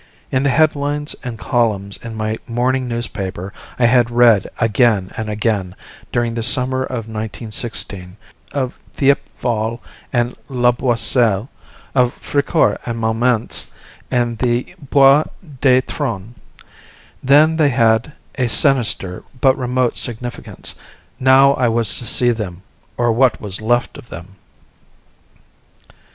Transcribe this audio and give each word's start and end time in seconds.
In 0.31 0.41
the 0.41 0.49
headlines 0.49 1.15
and 1.23 1.37
columns 1.37 1.97
of 2.01 2.15
my 2.15 2.39
morning 2.47 2.87
newspaper 2.87 3.53
I 3.77 3.85
had 3.85 4.09
read 4.09 4.47
again 4.57 5.11
and 5.15 5.29
again, 5.29 5.75
during 6.11 6.33
the 6.33 6.41
summer 6.41 6.81
of 6.81 7.07
1916, 7.07 8.17
of 8.51 8.73
Thiepval 8.93 9.79
and 10.11 10.35
La 10.49 10.71
Boisselle, 10.71 11.49
of 11.93 12.15
Fricourt 12.15 12.81
and 12.83 12.99
Mametz 12.99 13.67
and 14.09 14.39
the 14.39 14.73
Bois 14.89 15.23
des 15.61 15.81
Trones. 15.81 16.35
Then 17.21 17.57
they 17.57 17.69
had 17.69 18.07
had 18.35 18.45
a 18.49 18.49
sinister 18.49 19.21
but 19.39 19.55
remote 19.55 19.99
significance; 19.99 20.73
now 21.19 21.53
I 21.53 21.67
was 21.67 21.99
to 21.99 22.05
see 22.05 22.31
them, 22.31 22.63
or 22.97 23.11
what 23.11 23.39
was 23.39 23.61
left 23.61 23.99
of 23.99 24.09
them! 24.09 24.37